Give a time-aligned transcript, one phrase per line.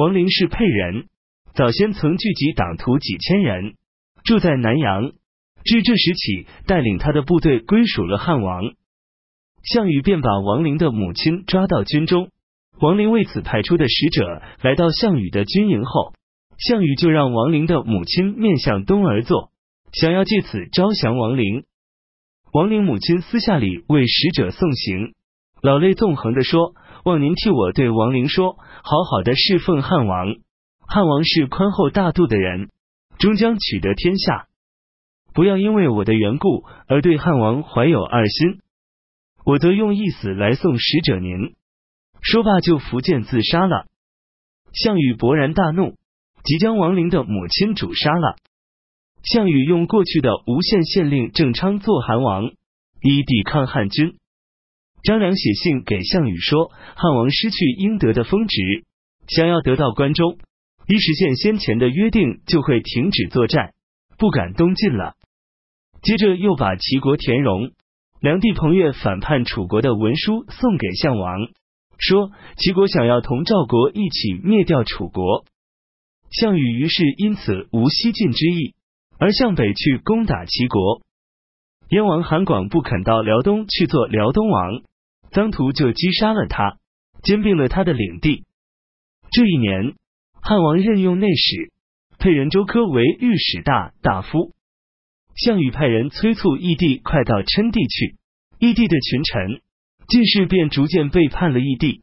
[0.00, 1.08] 王陵是沛人，
[1.52, 3.74] 早先曾聚集党徒几千人，
[4.24, 5.12] 住在南阳。
[5.62, 8.64] 至这时起，带领他的部队归属了汉王。
[9.62, 12.30] 项羽便把王陵的母亲抓到军中。
[12.80, 16.14] 王陵为此派出的使者来到项羽的军营后，
[16.56, 19.50] 项羽就让王陵的母亲面向东而坐，
[19.92, 21.64] 想要借此招降王陵。
[22.54, 25.12] 王陵母亲私下里为使者送行，
[25.60, 26.72] 老泪纵横的说
[27.04, 30.26] ：“望您替我对王陵说，好好的侍奉汉王。
[30.86, 32.68] 汉王是宽厚大度的人，
[33.18, 34.46] 终将取得天下。
[35.32, 38.60] 不要因为我的缘故而对汉王怀有二心。
[39.44, 41.54] 我则用一死来送使者您。”
[42.22, 43.86] 说罢就伏剑自杀了。
[44.74, 45.96] 项羽勃然大怒，
[46.44, 48.36] 即将王陵的母亲主杀了。
[49.22, 52.44] 项羽用过去的无限县令郑昌做韩王，
[53.00, 54.19] 以抵抗汉军。
[55.02, 58.84] 张良写信给项羽说，汉王失去应得的封职，
[59.28, 60.38] 想要得到关中，
[60.86, 63.72] 一实现先前的约定，就会停止作战，
[64.18, 65.14] 不敢东进了。
[66.02, 67.72] 接着又把齐国田荣、
[68.20, 71.48] 梁帝彭越反叛楚国的文书送给项王。
[71.98, 75.44] 说齐国想要同赵国一起灭掉楚国，
[76.30, 78.74] 项羽于是因此无西进之意，
[79.18, 81.02] 而向北去攻打齐国。
[81.90, 84.82] 燕王韩广不肯到辽东去做辽东王，
[85.32, 86.78] 臧荼就击杀了他，
[87.22, 88.44] 兼并了他的领地。
[89.30, 89.94] 这一年，
[90.42, 91.72] 汉王任用内史，
[92.18, 94.54] 沛人周科为御史大大夫。
[95.36, 98.16] 项羽派人催促义帝快到郴地去，
[98.58, 99.62] 义帝的群臣。
[100.08, 102.02] 进士便逐渐背叛了义帝。